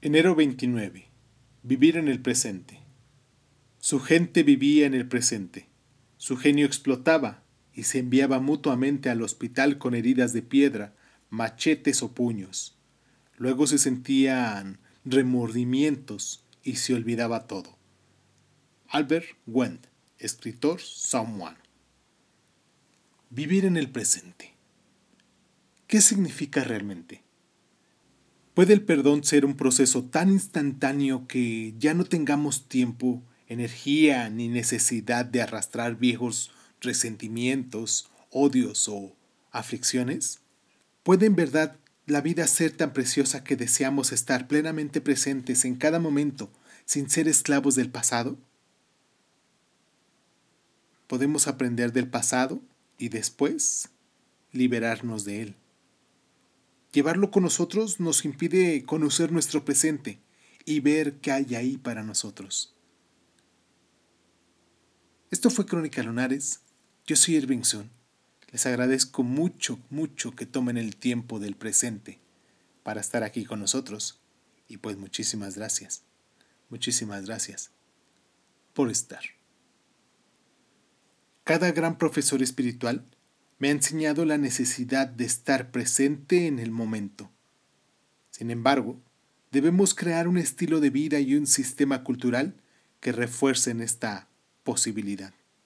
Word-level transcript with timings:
Enero 0.00 0.36
29. 0.36 1.08
Vivir 1.64 1.96
en 1.96 2.06
el 2.06 2.22
presente. 2.22 2.78
Su 3.80 3.98
gente 3.98 4.44
vivía 4.44 4.86
en 4.86 4.94
el 4.94 5.08
presente. 5.08 5.66
Su 6.18 6.36
genio 6.36 6.66
explotaba 6.66 7.42
y 7.74 7.82
se 7.82 7.98
enviaba 7.98 8.38
mutuamente 8.38 9.10
al 9.10 9.22
hospital 9.22 9.76
con 9.76 9.96
heridas 9.96 10.32
de 10.32 10.42
piedra, 10.42 10.94
machetes 11.30 12.04
o 12.04 12.12
puños. 12.12 12.78
Luego 13.38 13.66
se 13.66 13.78
sentían 13.78 14.78
remordimientos 15.04 16.44
y 16.62 16.76
se 16.76 16.94
olvidaba 16.94 17.48
todo. 17.48 17.76
Albert 18.86 19.26
Wendt, 19.48 19.88
escritor 20.20 20.80
Someone. 20.80 21.58
Vivir 23.30 23.64
en 23.64 23.76
el 23.76 23.90
presente. 23.90 24.54
¿Qué 25.88 26.00
significa 26.00 26.62
realmente? 26.62 27.24
¿Puede 28.58 28.72
el 28.72 28.82
perdón 28.82 29.22
ser 29.22 29.44
un 29.44 29.54
proceso 29.54 30.02
tan 30.02 30.30
instantáneo 30.30 31.28
que 31.28 31.74
ya 31.78 31.94
no 31.94 32.02
tengamos 32.02 32.66
tiempo, 32.66 33.22
energía 33.46 34.28
ni 34.30 34.48
necesidad 34.48 35.24
de 35.24 35.42
arrastrar 35.42 35.94
viejos 35.94 36.50
resentimientos, 36.80 38.10
odios 38.30 38.88
o 38.88 39.14
aflicciones? 39.52 40.40
¿Puede 41.04 41.26
en 41.26 41.36
verdad 41.36 41.76
la 42.06 42.20
vida 42.20 42.48
ser 42.48 42.72
tan 42.72 42.92
preciosa 42.92 43.44
que 43.44 43.54
deseamos 43.54 44.10
estar 44.10 44.48
plenamente 44.48 45.00
presentes 45.00 45.64
en 45.64 45.76
cada 45.76 46.00
momento 46.00 46.50
sin 46.84 47.08
ser 47.08 47.28
esclavos 47.28 47.76
del 47.76 47.90
pasado? 47.90 48.36
Podemos 51.06 51.46
aprender 51.46 51.92
del 51.92 52.08
pasado 52.08 52.60
y 52.98 53.08
después 53.08 53.88
liberarnos 54.50 55.24
de 55.24 55.42
él. 55.42 55.54
Llevarlo 56.98 57.30
con 57.30 57.44
nosotros 57.44 58.00
nos 58.00 58.24
impide 58.24 58.84
conocer 58.84 59.30
nuestro 59.30 59.64
presente 59.64 60.18
y 60.64 60.80
ver 60.80 61.20
qué 61.20 61.30
hay 61.30 61.54
ahí 61.54 61.76
para 61.76 62.02
nosotros. 62.02 62.74
Esto 65.30 65.48
fue 65.48 65.64
Crónica 65.64 66.02
Lunares. 66.02 66.58
Yo 67.06 67.14
soy 67.14 67.36
Irving 67.36 67.62
Sun. 67.62 67.88
Les 68.50 68.66
agradezco 68.66 69.22
mucho, 69.22 69.78
mucho 69.90 70.34
que 70.34 70.44
tomen 70.44 70.76
el 70.76 70.96
tiempo 70.96 71.38
del 71.38 71.54
presente 71.54 72.18
para 72.82 73.00
estar 73.00 73.22
aquí 73.22 73.44
con 73.44 73.60
nosotros. 73.60 74.18
Y 74.66 74.78
pues 74.78 74.96
muchísimas 74.96 75.54
gracias. 75.54 76.02
Muchísimas 76.68 77.26
gracias 77.26 77.70
por 78.74 78.90
estar. 78.90 79.22
Cada 81.44 81.70
gran 81.70 81.96
profesor 81.96 82.42
espiritual 82.42 83.04
me 83.58 83.68
ha 83.68 83.72
enseñado 83.72 84.24
la 84.24 84.38
necesidad 84.38 85.08
de 85.08 85.24
estar 85.24 85.70
presente 85.70 86.46
en 86.46 86.58
el 86.58 86.70
momento. 86.70 87.30
Sin 88.30 88.50
embargo, 88.50 89.00
debemos 89.50 89.94
crear 89.94 90.28
un 90.28 90.38
estilo 90.38 90.80
de 90.80 90.90
vida 90.90 91.18
y 91.20 91.34
un 91.34 91.46
sistema 91.46 92.04
cultural 92.04 92.54
que 93.00 93.12
refuercen 93.12 93.80
esta 93.80 94.28
posibilidad. 94.62 95.32